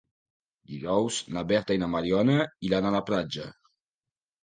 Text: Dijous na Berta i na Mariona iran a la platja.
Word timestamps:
Dijous 0.71 1.19
na 1.37 1.45
Berta 1.53 1.77
i 1.79 1.83
na 1.83 1.91
Mariona 1.99 2.41
iran 2.73 2.91
a 2.93 2.97
la 2.99 3.07
platja. 3.13 3.51